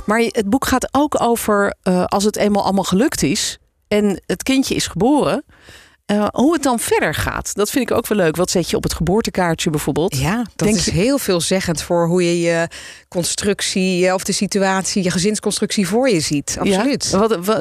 Maar 0.06 0.20
het 0.20 0.50
boek 0.50 0.66
gaat 0.66 0.88
ook 0.92 1.22
over 1.22 1.76
uh, 1.84 2.06
als 2.06 2.24
het 2.24 2.36
eenmaal 2.36 2.64
allemaal 2.64 2.84
gelukt 2.84 3.24
is 3.24 3.58
en 3.88 4.22
het 4.26 4.44
kindje 4.44 4.76
is 4.76 4.88
geboren. 4.88 5.44
Uh, 6.12 6.28
hoe 6.32 6.54
het 6.54 6.64
dan 6.64 6.80
verder 6.80 7.14
gaat, 7.16 7.56
dat 7.56 7.70
vind 7.70 7.90
ik 7.90 7.96
ook 7.98 8.08
wel 8.08 8.18
leuk. 8.18 8.36
Wat 8.36 8.52
zet 8.52 8.70
je 8.70 8.76
op 8.76 8.84
het 8.84 8.94
geboortekaartje 8.94 9.70
bijvoorbeeld? 9.70 10.18
Ja, 10.18 10.36
dat 10.56 10.68
Denk 10.68 10.76
is 10.80 10.86
je- 10.86 10.92
heel 10.92 11.18
veelzeggend 11.18 11.82
voor 11.82 12.08
hoe 12.08 12.24
je 12.26 12.40
je 12.42 12.68
constructie 13.08 14.08
eh, 14.08 14.14
of 14.14 14.24
de 14.24 14.32
situatie, 14.32 15.04
je 15.04 15.12
gezinsconstructie 15.12 15.88
voor 15.88 16.10
je 16.10 16.20
ziet. 16.20 16.56
Absoluut. 16.60 17.08
Ja? 17.12 17.18
Wat, 17.20 17.36
wat, 17.46 17.58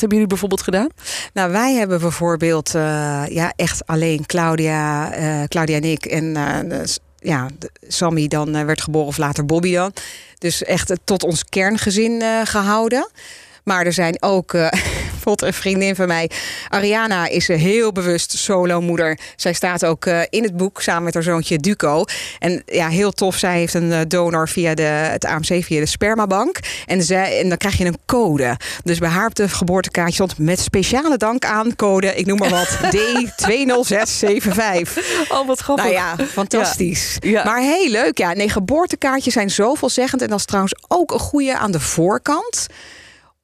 hebben 0.00 0.08
jullie 0.10 0.26
bijvoorbeeld 0.26 0.62
gedaan? 0.62 0.88
Nou, 1.32 1.52
wij 1.52 1.74
hebben 1.74 2.00
bijvoorbeeld 2.00 2.74
eh, 2.74 3.22
ja, 3.28 3.52
echt 3.56 3.86
alleen 3.86 4.26
Claudia, 4.26 5.12
eh, 5.12 5.42
Claudia 5.48 5.76
en 5.76 5.84
ik 5.84 6.04
en 6.04 6.36
eh, 6.36 6.80
ja, 7.18 7.46
Sammy 7.88 8.28
dan 8.28 8.54
eh, 8.54 8.64
werd 8.64 8.80
geboren 8.80 9.08
of 9.08 9.16
later 9.16 9.44
Bobby 9.46 9.72
dan. 9.72 9.92
Dus 10.38 10.64
echt 10.64 10.90
eh, 10.90 10.96
tot 11.04 11.22
ons 11.24 11.44
kerngezin 11.44 12.22
eh, 12.22 12.28
gehouden. 12.44 13.08
Maar 13.64 13.86
er 13.86 13.92
zijn 13.92 14.22
ook 14.22 14.54
eh, 14.54 14.68
bijvoorbeeld 15.22 15.54
een 15.54 15.60
vriendin 15.60 15.94
van 15.94 16.06
mij, 16.06 16.30
Ariana, 16.68 17.28
is 17.28 17.48
een 17.48 17.58
heel 17.58 17.92
bewust 17.92 18.38
solomoeder. 18.38 19.18
Zij 19.36 19.52
staat 19.52 19.84
ook 19.84 20.06
eh, 20.06 20.20
in 20.30 20.42
het 20.42 20.56
boek 20.56 20.82
samen 20.82 21.02
met 21.02 21.14
haar 21.14 21.22
zoontje 21.22 21.58
Duco. 21.58 22.04
En 22.38 22.62
ja, 22.66 22.88
heel 22.88 23.10
tof. 23.10 23.36
Zij 23.36 23.58
heeft 23.58 23.74
een 23.74 23.92
eh, 23.92 24.00
donor 24.08 24.48
via 24.48 24.74
de, 24.74 24.82
het 24.82 25.24
AMC, 25.24 25.64
via 25.64 25.80
de 25.80 25.86
spermabank. 25.86 26.58
En, 26.86 27.02
zij, 27.02 27.40
en 27.40 27.48
dan 27.48 27.58
krijg 27.58 27.78
je 27.78 27.84
een 27.84 27.98
code. 28.06 28.56
Dus 28.82 28.98
bij 28.98 29.08
haar 29.08 29.26
op 29.26 29.34
de 29.34 29.48
geboortekaartje 29.48 30.14
stond 30.14 30.38
met 30.38 30.60
speciale 30.60 31.16
dank 31.16 31.44
aan 31.44 31.76
code, 31.76 32.14
ik 32.14 32.26
noem 32.26 32.38
maar 32.38 32.50
wat, 32.50 32.78
D20675. 32.96 32.98
Oh, 35.28 35.46
wat 35.46 35.58
grappig. 35.60 35.84
Nou 35.84 35.96
ja, 35.96 36.16
fantastisch. 36.26 37.16
Ja. 37.18 37.30
Ja. 37.30 37.44
Maar 37.44 37.60
heel 37.60 37.90
leuk. 37.90 38.18
Ja, 38.18 38.32
nee, 38.32 38.48
geboortekaartjes 38.48 39.32
zijn 39.32 39.50
zo 39.50 39.74
veelzeggend. 39.74 40.22
En 40.22 40.28
dat 40.28 40.38
is 40.38 40.44
trouwens 40.44 40.74
ook 40.88 41.12
een 41.12 41.18
goede 41.18 41.58
aan 41.58 41.70
de 41.70 41.80
voorkant. 41.80 42.66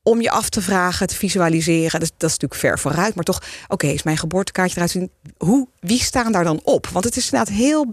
Om 0.08 0.20
je 0.20 0.30
af 0.30 0.48
te 0.48 0.62
vragen, 0.62 1.06
te 1.06 1.14
visualiseren. 1.14 2.00
Dus 2.00 2.10
dat 2.16 2.30
is 2.30 2.38
natuurlijk 2.38 2.60
ver 2.60 2.78
vooruit. 2.78 3.14
Maar 3.14 3.25
toch, 3.25 3.42
oké, 3.68 3.86
is 3.86 4.02
mijn 4.02 4.16
geboortekaartje 4.16 4.75
eruit 4.75 4.90
zien? 4.90 5.10
Hoe, 5.36 5.68
wie 5.80 6.00
staan 6.00 6.32
daar 6.32 6.44
dan 6.44 6.60
op? 6.64 6.86
Want 6.86 7.04
het 7.04 7.16
is 7.16 7.25
inderdaad 7.25 7.56
heel, 7.56 7.86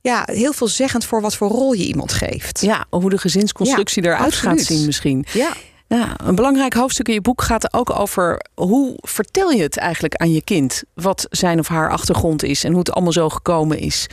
ja, 0.00 0.22
heel 0.26 0.52
veelzeggend 0.52 1.04
voor 1.04 1.20
wat 1.20 1.36
voor 1.36 1.48
rol 1.48 1.72
je 1.72 1.86
iemand 1.86 2.12
geeft. 2.12 2.60
Ja, 2.60 2.86
hoe 2.90 3.10
de 3.10 3.18
gezinsconstructie 3.18 4.02
Ja, 4.02 4.08
eruit 4.08 4.34
gaat 4.34 4.60
zien 4.60 4.86
misschien. 4.86 5.24
Ja. 5.32 5.52
Ja, 5.96 6.16
een 6.24 6.34
belangrijk 6.34 6.74
hoofdstuk 6.74 7.08
in 7.08 7.14
je 7.14 7.20
boek 7.20 7.42
gaat 7.42 7.74
ook 7.74 7.98
over 7.98 8.46
hoe 8.54 8.94
vertel 8.96 9.50
je 9.50 9.62
het 9.62 9.76
eigenlijk 9.76 10.14
aan 10.14 10.32
je 10.32 10.42
kind 10.42 10.82
wat 10.94 11.26
zijn 11.30 11.58
of 11.58 11.68
haar 11.68 11.90
achtergrond 11.90 12.42
is 12.42 12.64
en 12.64 12.70
hoe 12.70 12.78
het 12.78 12.92
allemaal 12.92 13.12
zo 13.12 13.28
gekomen 13.28 13.78
is. 13.78 14.06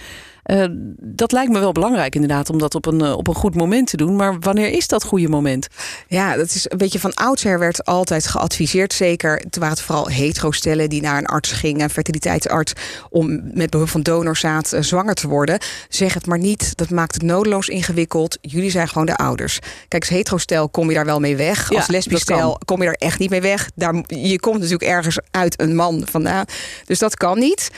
Eh, 0.47 0.65
dat 0.99 1.31
lijkt 1.31 1.51
me 1.51 1.59
wel 1.59 1.71
belangrijk 1.71 2.15
inderdaad 2.15 2.49
om 2.49 2.57
dat 2.57 2.75
op 2.75 2.85
een, 2.85 3.01
eh, 3.01 3.17
op 3.17 3.27
een 3.27 3.35
goed 3.35 3.55
moment 3.55 3.87
te 3.87 3.97
doen. 3.97 4.15
Maar 4.15 4.39
wanneer 4.39 4.69
is 4.69 4.87
dat 4.87 5.03
goede 5.03 5.27
moment? 5.27 5.67
Ja, 6.07 6.35
dat 6.35 6.45
is 6.45 6.65
een 6.69 6.77
beetje 6.77 6.99
van 6.99 7.13
oudsher 7.13 7.59
werd 7.59 7.85
altijd 7.85 8.27
geadviseerd. 8.27 8.93
Zeker, 8.93 9.39
toen 9.39 9.61
waren 9.61 9.75
het 9.75 9.81
vooral 9.81 10.07
hetero-stellen 10.09 10.89
die 10.89 11.01
naar 11.01 11.17
een 11.17 11.25
arts 11.25 11.51
gingen, 11.51 11.81
een 11.81 11.89
fertiliteitsarts, 11.89 12.73
om 13.09 13.41
met 13.53 13.69
behulp 13.69 13.89
van 13.89 14.01
donorzaad 14.01 14.73
eh, 14.73 14.81
zwanger 14.81 15.13
te 15.13 15.27
worden. 15.27 15.59
Zeg 15.89 16.13
het 16.13 16.25
maar 16.25 16.39
niet, 16.39 16.77
dat 16.77 16.89
maakt 16.89 17.13
het 17.13 17.23
nodeloos 17.23 17.67
ingewikkeld. 17.67 18.37
Jullie 18.41 18.71
zijn 18.71 18.87
gewoon 18.87 19.05
de 19.05 19.15
ouders. 19.15 19.59
Kijk, 19.87 20.03
als 20.03 20.11
hetero-stel 20.11 20.69
kom 20.69 20.89
je 20.89 20.95
daar 20.95 21.05
wel 21.05 21.19
mee 21.19 21.35
weg. 21.35 21.69
Ja, 21.69 21.77
als 21.77 21.87
lesbisch 21.87 22.21
stel 22.21 22.59
kom 22.65 22.81
je 22.81 22.87
er 22.87 22.95
echt 22.95 23.19
niet 23.19 23.29
mee 23.29 23.41
weg. 23.41 23.69
Daar, 23.75 24.03
je 24.07 24.39
komt 24.39 24.59
natuurlijk 24.59 24.91
ergens 24.91 25.19
uit 25.31 25.61
een 25.61 25.75
man 25.75 26.03
vandaan. 26.09 26.45
Dus 26.85 26.99
dat 26.99 27.17
kan 27.17 27.39
niet. 27.39 27.69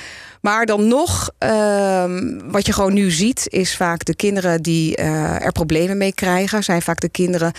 Maar 0.42 0.66
dan 0.66 0.88
nog, 0.88 1.30
ehm, 1.38 2.40
wat 2.44 2.66
je 2.66 2.74
gewoon 2.74 2.94
nu 2.94 3.12
ziet, 3.12 3.48
is 3.48 3.76
vaak 3.76 4.06
de 4.06 4.16
kinderen 4.16 4.62
die 4.62 4.96
eh, 4.96 5.46
er 5.46 5.52
problemen 5.52 5.98
mee 5.98 6.14
krijgen, 6.14 6.64
zijn 6.64 6.82
vaak 6.82 7.00
de 7.00 7.10
kinderen 7.10 7.52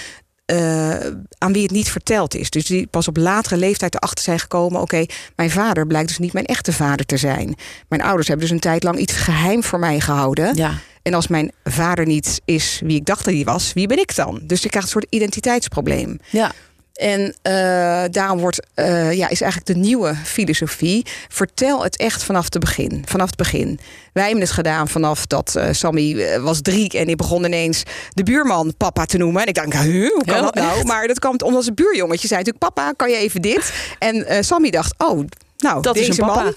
eh, 0.51 0.91
aan 1.39 1.53
wie 1.53 1.63
het 1.63 1.71
niet 1.71 1.91
verteld 1.91 2.35
is. 2.35 2.51
Dus 2.51 2.67
die 2.67 2.87
pas 2.87 3.09
op 3.09 3.17
latere 3.17 3.57
leeftijd 3.57 3.95
erachter 3.95 4.25
zijn 4.25 4.39
gekomen: 4.39 4.81
oké, 4.81 5.05
mijn 5.37 5.51
vader 5.51 5.87
blijkt 5.87 6.09
dus 6.09 6.19
niet 6.19 6.33
mijn 6.33 6.45
echte 6.45 6.73
vader 6.73 7.07
te 7.07 7.17
zijn. 7.17 7.55
Mijn 7.89 8.03
ouders 8.03 8.29
hebben 8.29 8.47
dus 8.47 8.55
een 8.55 8.63
tijd 8.63 8.83
lang 8.83 8.99
iets 8.99 9.13
geheim 9.13 9.63
voor 9.63 9.79
mij 9.79 10.01
gehouden. 10.01 10.55
Ja. 10.55 10.73
En 11.03 11.15
als 11.15 11.29
mijn 11.29 11.53
vader 11.65 12.07
niet 12.07 12.41
is 12.45 12.81
wie 12.85 12.97
ik 12.97 13.05
dacht 13.05 13.25
dat 13.25 13.35
hij 13.35 13.45
was, 13.45 13.73
wie 13.73 13.87
ben 13.87 13.99
ik 13.99 14.15
dan? 14.15 14.41
Dus 14.43 14.65
ik 14.65 14.71
krijg 14.71 14.85
een 14.85 14.91
soort 14.91 15.07
identiteitsprobleem. 15.11 16.19
Ja. 16.31 16.53
En 17.01 17.21
uh, 17.21 18.05
daarom 18.11 18.39
wordt, 18.39 18.61
uh, 18.77 19.13
ja, 19.13 19.29
is 19.29 19.41
eigenlijk 19.41 19.73
de 19.73 19.79
nieuwe 19.87 20.15
filosofie. 20.25 21.07
Vertel 21.29 21.83
het 21.83 21.97
echt 21.97 22.23
vanaf, 22.23 22.49
de 22.49 22.59
begin, 22.59 23.03
vanaf 23.07 23.27
het 23.27 23.37
begin. 23.37 23.81
Wij 24.13 24.25
hebben 24.25 24.43
het 24.43 24.51
gedaan 24.51 24.89
vanaf 24.89 25.27
dat 25.27 25.55
uh, 25.57 25.65
Sammy 25.71 26.41
was 26.41 26.61
drie 26.61 26.91
en 26.91 27.09
ik 27.09 27.17
begon 27.17 27.45
ineens 27.45 27.83
de 28.11 28.23
buurman 28.23 28.75
papa 28.77 29.05
te 29.05 29.17
noemen. 29.17 29.43
En 29.43 29.49
ik 29.49 29.55
dacht, 29.55 29.85
hoe 29.85 30.23
kan 30.25 30.43
dat 30.43 30.55
nou? 30.55 30.77
Echt? 30.77 30.85
Maar 30.85 31.07
dat 31.07 31.19
kwam 31.19 31.37
omdat 31.45 31.63
zijn 31.63 31.75
buurjongetje 31.75 32.29
zei 32.29 32.43
natuurlijk, 32.43 32.75
papa, 32.75 32.93
kan 32.93 33.11
je 33.11 33.17
even 33.17 33.43
dit? 33.43 33.73
En 33.99 34.45
Sammy 34.45 34.71
dacht, 34.71 34.95
oh, 34.99 35.25
nou, 35.59 35.83
dat 35.83 35.95
deze 35.95 36.11
is 36.11 36.19
een 36.19 36.27
papa. 36.27 36.53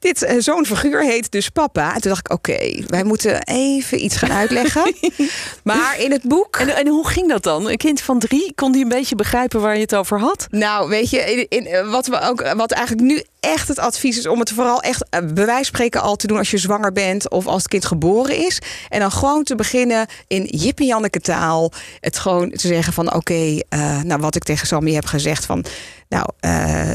Dit 0.00 0.22
uh, 0.22 0.30
zo'n 0.38 0.66
figuur 0.66 1.02
heet 1.02 1.30
dus 1.30 1.48
papa. 1.48 1.94
En 1.94 2.00
toen 2.00 2.10
dacht 2.10 2.28
ik, 2.28 2.32
oké, 2.32 2.84
wij 2.86 3.04
moeten 3.04 3.42
even 3.44 4.04
iets 4.04 4.16
gaan 4.16 4.32
uitleggen. 4.32 4.94
maar 5.64 6.00
in 6.00 6.12
het 6.12 6.22
boek. 6.22 6.56
En, 6.56 6.68
en, 6.68 6.88
hoe 6.88 7.08
ging 7.08 7.28
dat 7.28 7.42
dan? 7.42 7.70
Een 7.70 7.76
kind 7.76 8.00
van 8.00 8.18
drie, 8.18 8.52
kon 8.54 8.72
die 8.72 8.82
een 8.82 8.88
beetje 8.88 9.14
begrijpen 9.14 9.60
waar 9.60 9.74
je 9.74 9.80
het 9.80 9.94
over 9.94 10.18
had? 10.18 10.46
Nou, 10.50 10.88
weet 10.88 11.10
je, 11.10 11.46
in, 11.48 11.48
in, 11.48 11.90
wat, 11.90 12.06
we 12.06 12.20
ook, 12.20 12.52
wat 12.56 12.70
eigenlijk 12.72 13.06
nu 13.06 13.22
echt 13.40 13.68
het 13.68 13.78
advies 13.78 14.18
is 14.18 14.26
om 14.26 14.38
het 14.38 14.52
vooral 14.52 14.82
echt 14.82 15.04
uh, 15.10 15.32
bewijs 15.34 15.66
spreken 15.66 16.00
al 16.00 16.16
te 16.16 16.26
doen 16.26 16.38
als 16.38 16.50
je 16.50 16.58
zwanger 16.58 16.92
bent 16.92 17.30
of 17.30 17.46
als 17.46 17.62
het 17.62 17.70
kind 17.70 17.84
geboren 17.84 18.36
is. 18.36 18.58
En 18.88 19.00
dan 19.00 19.12
gewoon 19.12 19.44
te 19.44 19.54
beginnen 19.54 20.06
in 20.26 20.44
Jip 20.44 20.78
en 20.78 20.86
Janneke 20.86 21.20
taal. 21.20 21.72
Het 22.00 22.18
gewoon 22.18 22.50
te 22.50 22.66
zeggen 22.66 22.92
van 22.92 23.14
oké, 23.14 23.34
uh, 23.34 24.02
nou 24.02 24.20
wat 24.20 24.34
ik 24.34 24.42
tegen 24.42 24.66
Sammy 24.66 24.92
heb 24.92 25.06
gezegd 25.06 25.44
van. 25.44 25.64
Nou, 26.08 26.26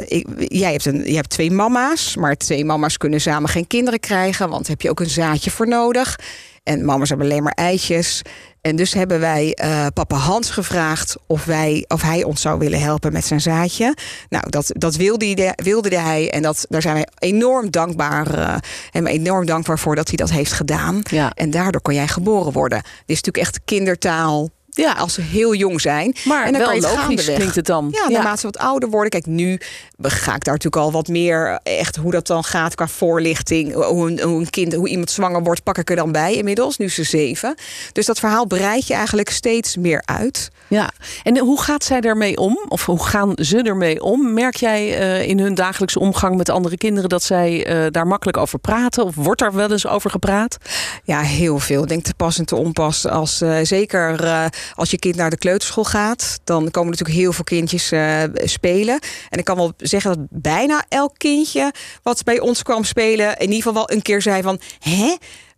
ik, 0.05 0.27
jij, 0.37 0.71
hebt 0.71 0.85
een, 0.85 1.03
je 1.05 1.15
hebt 1.15 1.29
twee 1.29 1.51
mama's, 1.51 2.15
maar 2.15 2.35
twee 2.35 2.65
mama's 2.65 2.97
kunnen 2.97 3.21
samen 3.21 3.49
geen 3.49 3.67
kinderen 3.67 3.99
krijgen, 3.99 4.49
want 4.49 4.67
heb 4.67 4.81
je 4.81 4.89
ook 4.89 4.99
een 4.99 5.09
zaadje 5.09 5.51
voor 5.51 5.67
nodig. 5.67 6.19
En 6.63 6.85
mama's 6.85 7.09
hebben 7.09 7.27
alleen 7.27 7.43
maar 7.43 7.53
eitjes. 7.53 8.21
En 8.65 8.75
dus 8.75 8.93
hebben 8.93 9.19
wij 9.19 9.57
uh, 9.63 9.85
papa 9.93 10.15
Hans 10.15 10.49
gevraagd 10.49 11.15
of, 11.27 11.45
wij, 11.45 11.85
of 11.87 12.01
hij 12.01 12.23
ons 12.23 12.41
zou 12.41 12.59
willen 12.59 12.79
helpen 12.79 13.13
met 13.13 13.25
zijn 13.25 13.41
zaadje. 13.41 13.95
Nou, 14.29 14.49
dat, 14.49 14.71
dat 14.73 14.95
wilde, 14.95 15.25
hij, 15.25 15.53
wilde 15.55 15.99
hij. 15.99 16.31
En 16.31 16.41
dat, 16.41 16.65
daar 16.69 16.81
zijn 16.81 16.93
wij 16.93 17.07
enorm 17.19 17.71
dankbaar, 17.71 18.37
uh, 18.37 18.55
hem 18.91 19.07
enorm 19.07 19.45
dankbaar 19.45 19.79
voor 19.79 19.95
dat 19.95 20.07
hij 20.07 20.17
dat 20.17 20.29
heeft 20.29 20.51
gedaan. 20.51 21.01
Ja. 21.03 21.31
En 21.33 21.49
daardoor 21.49 21.81
kon 21.81 21.93
jij 21.93 22.07
geboren 22.07 22.51
worden. 22.51 22.81
Dit 22.81 22.91
is 23.17 23.21
natuurlijk 23.21 23.45
echt 23.45 23.59
kindertaal. 23.65 24.49
Ja, 24.75 24.91
als 24.91 25.13
ze 25.13 25.21
heel 25.21 25.53
jong 25.53 25.81
zijn. 25.81 26.15
Maar 26.23 26.45
en 26.45 26.51
dan 26.51 26.61
wel 26.61 26.69
kan 26.69 26.79
je 26.79 26.87
het 26.87 26.95
logisch 26.95 27.25
klinkt 27.25 27.55
het 27.55 27.65
dan. 27.65 27.87
Ja, 27.91 28.09
naarmate 28.09 28.39
ze 28.39 28.45
wat 28.45 28.57
ouder 28.57 28.89
worden. 28.89 29.09
Kijk, 29.09 29.25
nu 29.25 29.59
ga 30.01 30.35
ik 30.35 30.43
daar 30.43 30.53
natuurlijk 30.53 30.83
al 30.83 30.91
wat 30.91 31.07
meer 31.07 31.59
echt 31.63 31.95
hoe 31.95 32.11
dat 32.11 32.27
dan 32.27 32.43
gaat 32.43 32.75
qua 32.75 32.87
voorlichting. 32.87 33.73
Hoe 33.73 34.11
een, 34.11 34.21
hoe 34.21 34.39
een 34.39 34.49
kind, 34.49 34.73
hoe 34.73 34.89
iemand 34.89 35.11
zwanger 35.11 35.43
wordt, 35.43 35.63
pak 35.63 35.77
ik 35.77 35.89
er 35.89 35.95
dan 35.95 36.11
bij 36.11 36.33
inmiddels. 36.33 36.77
Nu 36.77 36.89
ze 36.89 37.03
zeven. 37.03 37.55
Dus 37.91 38.05
dat 38.05 38.19
verhaal 38.19 38.45
breid 38.45 38.87
je 38.87 38.93
eigenlijk 38.93 39.29
steeds 39.29 39.77
meer 39.77 40.01
uit. 40.05 40.51
Ja, 40.67 40.91
en 41.23 41.37
hoe 41.37 41.61
gaat 41.61 41.83
zij 41.83 42.01
daarmee 42.01 42.37
om? 42.37 42.59
Of 42.67 42.85
hoe 42.85 43.05
gaan 43.05 43.33
ze 43.35 43.61
ermee 43.61 44.01
om? 44.01 44.33
Merk 44.33 44.55
jij 44.55 44.99
uh, 44.99 45.27
in 45.27 45.39
hun 45.39 45.55
dagelijkse 45.55 45.99
omgang 45.99 46.37
met 46.37 46.49
andere 46.49 46.77
kinderen 46.77 47.09
dat 47.09 47.23
zij 47.23 47.67
uh, 47.67 47.85
daar 47.91 48.07
makkelijk 48.07 48.37
over 48.37 48.59
praten? 48.59 49.03
Of 49.03 49.15
wordt 49.15 49.41
daar 49.41 49.53
wel 49.53 49.71
eens 49.71 49.87
over 49.87 50.09
gepraat? 50.09 50.57
Ja, 51.03 51.21
heel 51.21 51.59
veel. 51.59 51.81
Ik 51.81 51.87
denk 51.87 52.03
te 52.03 52.13
pas 52.13 52.37
en 52.37 52.45
te 52.45 52.55
onpas. 52.55 53.07
Als, 53.07 53.41
uh, 53.41 53.57
zeker 53.63 54.23
als 54.73 54.91
je 54.91 54.97
kind 54.97 55.15
naar 55.15 55.29
de 55.29 55.37
kleuterschool 55.37 55.83
gaat, 55.83 56.39
dan 56.43 56.71
komen 56.71 56.89
natuurlijk 56.89 57.19
heel 57.19 57.33
veel 57.33 57.43
kindjes 57.43 57.91
spelen. 58.43 58.99
En 59.29 59.39
ik 59.39 59.45
kan 59.45 59.55
wel 59.55 59.73
zeggen 59.77 60.11
dat 60.11 60.41
bijna 60.41 60.85
elk 60.89 61.13
kindje 61.17 61.73
wat 62.03 62.23
bij 62.23 62.39
ons 62.39 62.63
kwam 62.63 62.83
spelen, 62.83 63.37
in 63.37 63.41
ieder 63.41 63.55
geval 63.55 63.73
wel 63.73 63.91
een 63.91 64.01
keer 64.01 64.21
zei 64.21 64.41
van, 64.41 64.59
hè? 64.79 65.15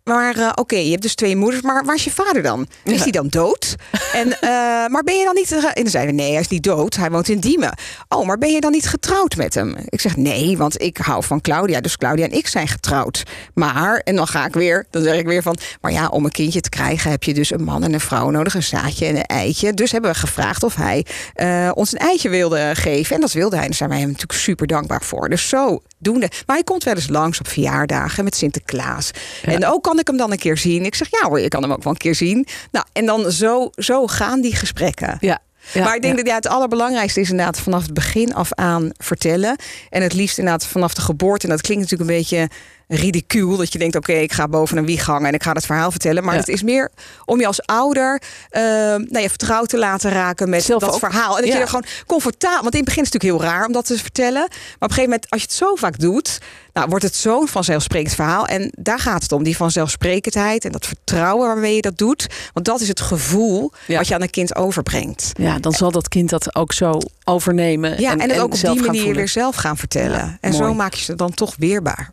Maar 0.08 0.36
uh, 0.36 0.46
oké, 0.48 0.60
okay, 0.60 0.84
je 0.84 0.90
hebt 0.90 1.02
dus 1.02 1.14
twee 1.14 1.36
moeders, 1.36 1.62
maar 1.62 1.84
waar 1.84 1.94
is 1.94 2.04
je 2.04 2.10
vader 2.10 2.42
dan? 2.42 2.66
Is 2.84 2.92
ja. 2.96 3.02
hij 3.02 3.10
dan 3.10 3.28
dood? 3.28 3.76
en, 4.12 4.26
uh, 4.28 4.40
maar 4.92 5.02
ben 5.04 5.18
je 5.18 5.24
dan 5.24 5.34
niet... 5.34 5.52
En 5.52 5.82
dan 5.82 5.90
zeiden 5.90 6.16
we, 6.16 6.22
nee, 6.22 6.30
hij 6.30 6.40
is 6.40 6.48
niet 6.48 6.62
dood. 6.62 6.96
Hij 6.96 7.10
woont 7.10 7.28
in 7.28 7.40
Diemen. 7.40 7.74
Oh, 8.08 8.26
maar 8.26 8.38
ben 8.38 8.52
je 8.52 8.60
dan 8.60 8.72
niet 8.72 8.86
getrouwd 8.86 9.36
met 9.36 9.54
hem? 9.54 9.76
Ik 9.84 10.00
zeg, 10.00 10.16
nee, 10.16 10.56
want 10.56 10.82
ik 10.82 10.96
hou 10.96 11.24
van 11.24 11.40
Claudia. 11.40 11.80
Dus 11.80 11.96
Claudia 11.96 12.24
en 12.24 12.32
ik 12.32 12.46
zijn 12.46 12.68
getrouwd. 12.68 13.22
Maar, 13.54 13.98
en 13.98 14.16
dan 14.16 14.26
ga 14.26 14.46
ik 14.46 14.54
weer, 14.54 14.86
dan 14.90 15.02
zeg 15.02 15.18
ik 15.18 15.26
weer 15.26 15.42
van... 15.42 15.56
Maar 15.80 15.92
ja, 15.92 16.08
om 16.08 16.24
een 16.24 16.30
kindje 16.30 16.60
te 16.60 16.68
krijgen 16.68 17.10
heb 17.10 17.22
je 17.22 17.34
dus 17.34 17.50
een 17.50 17.64
man 17.64 17.84
en 17.84 17.92
een 17.92 18.00
vrouw 18.00 18.30
nodig. 18.30 18.54
Een 18.54 18.62
zaadje 18.62 19.06
en 19.06 19.16
een 19.16 19.26
eitje. 19.26 19.74
Dus 19.74 19.92
hebben 19.92 20.10
we 20.10 20.16
gevraagd 20.16 20.62
of 20.62 20.74
hij 20.74 21.06
uh, 21.36 21.70
ons 21.74 21.92
een 21.92 21.98
eitje 21.98 22.28
wilde 22.28 22.70
geven. 22.74 23.14
En 23.14 23.20
dat 23.20 23.32
wilde 23.32 23.54
hij. 23.54 23.64
En 23.64 23.70
daar 23.70 23.78
zijn 23.78 23.90
wij 23.90 23.98
hem 23.98 24.08
natuurlijk 24.08 24.38
super 24.38 24.66
dankbaar 24.66 25.02
voor. 25.02 25.28
Dus 25.28 25.48
zo 25.48 25.82
doende. 25.98 26.30
Maar 26.46 26.56
hij 26.56 26.64
komt 26.64 26.84
wel 26.84 26.94
eens 26.94 27.08
langs 27.08 27.38
op 27.38 27.48
verjaardagen 27.48 28.24
met 28.24 28.36
Sinterklaas. 28.36 29.10
Ja. 29.42 29.52
En 29.52 29.66
ook 29.66 29.82
kan 29.82 29.97
ik 29.98 30.06
hem 30.06 30.16
dan 30.16 30.32
een 30.32 30.38
keer 30.38 30.58
zien. 30.58 30.84
Ik 30.84 30.94
zeg, 30.94 31.08
ja 31.10 31.28
hoor, 31.28 31.40
je 31.40 31.48
kan 31.48 31.62
hem 31.62 31.72
ook 31.72 31.82
wel 31.82 31.92
een 31.92 31.98
keer 31.98 32.14
zien. 32.14 32.46
Nou, 32.70 32.86
en 32.92 33.06
dan 33.06 33.30
zo, 33.30 33.70
zo 33.74 34.06
gaan 34.06 34.40
die 34.40 34.56
gesprekken. 34.56 35.16
Ja. 35.20 35.38
Ja, 35.72 35.84
maar 35.84 35.94
ik 35.94 36.02
denk 36.02 36.16
ja. 36.16 36.22
dat 36.22 36.30
ja, 36.30 36.34
het 36.34 36.46
allerbelangrijkste 36.46 37.20
is 37.20 37.30
inderdaad 37.30 37.60
vanaf 37.60 37.82
het 37.82 37.94
begin 37.94 38.34
af 38.34 38.52
aan 38.54 38.90
vertellen. 38.96 39.56
En 39.90 40.02
het 40.02 40.12
liefst 40.12 40.38
inderdaad 40.38 40.66
vanaf 40.66 40.94
de 40.94 41.00
geboorte. 41.00 41.44
En 41.44 41.52
dat 41.52 41.60
klinkt 41.60 41.82
natuurlijk 41.82 42.10
een 42.10 42.16
beetje 42.16 42.48
ridicuul. 42.88 43.56
Dat 43.56 43.72
je 43.72 43.78
denkt, 43.78 43.96
oké, 43.96 44.10
okay, 44.10 44.22
ik 44.22 44.32
ga 44.32 44.48
boven 44.48 44.76
een 44.76 44.86
wieg 44.86 45.06
hangen 45.06 45.28
en 45.28 45.34
ik 45.34 45.42
ga 45.42 45.52
het 45.52 45.66
verhaal 45.66 45.90
vertellen. 45.90 46.24
Maar 46.24 46.34
Ja. 46.34 46.40
het 46.40 46.48
is 46.48 46.62
meer 46.62 46.90
om 47.24 47.40
je 47.40 47.46
als 47.46 47.62
ouder 47.66 48.22
uh, 48.50 48.60
nou, 48.62 49.18
je 49.20 49.28
vertrouwd 49.28 49.68
te 49.68 49.78
laten 49.78 50.10
raken 50.10 50.48
met 50.48 50.62
Zelf 50.62 50.80
dat 50.80 50.92
ook. 50.92 50.98
verhaal. 50.98 51.34
En 51.36 51.40
dat 51.42 51.50
Ja. 51.50 51.54
je 51.56 51.60
er 51.60 51.68
gewoon 51.68 51.84
comfortabel... 52.06 52.62
Want 52.62 52.72
in 52.74 52.80
het 52.80 52.88
begin 52.88 53.02
is 53.02 53.12
het 53.12 53.22
natuurlijk 53.22 53.42
heel 53.44 53.52
raar 53.54 53.66
om 53.66 53.72
dat 53.72 53.86
te 53.86 53.98
vertellen. 53.98 54.32
Maar 54.48 54.48
op 54.48 54.80
een 54.80 54.88
gegeven 54.88 55.02
moment, 55.10 55.30
als 55.30 55.40
je 55.40 55.46
het 55.46 55.56
zo 55.56 55.74
vaak 55.74 55.98
doet... 55.98 56.38
Nou, 56.72 56.90
wordt 56.90 57.04
het 57.04 57.14
zo'n 57.16 57.48
vanzelfsprekend 57.48 58.14
verhaal. 58.14 58.46
En 58.46 58.72
daar 58.78 58.98
gaat 58.98 59.22
het 59.22 59.32
om, 59.32 59.42
die 59.42 59.56
vanzelfsprekendheid... 59.56 60.64
en 60.64 60.72
dat 60.72 60.86
vertrouwen 60.86 61.46
waarmee 61.46 61.74
je 61.74 61.80
dat 61.80 61.98
doet. 61.98 62.26
Want 62.52 62.66
dat 62.66 62.80
is 62.80 62.88
het 62.88 63.00
gevoel 63.00 63.72
Ja. 63.86 63.96
wat 63.98 64.08
je 64.08 64.14
aan 64.14 64.22
een 64.22 64.30
kind 64.30 64.56
overbrengt. 64.56 65.30
Ja, 65.38 65.58
dan 65.58 65.72
zal 65.72 65.90
dat 65.90 66.08
kind 66.08 66.30
dat 66.30 66.54
ook 66.54 66.72
zo 66.72 66.98
overnemen. 67.24 68.00
Ja, 68.00 68.16
en, 68.16 68.40
ook 68.40 68.52
op 68.54 68.60
die 68.60 68.82
manier 68.82 69.14
weer 69.14 69.28
zelf 69.28 69.56
gaan 69.56 69.76
vertellen. 69.76 70.18
Ja, 70.18 70.38
en 70.40 70.54
zo 70.54 70.74
maak 70.74 70.94
je 70.94 71.04
ze 71.04 71.14
dan 71.14 71.34
toch 71.34 71.54
weerbaar. 71.58 72.12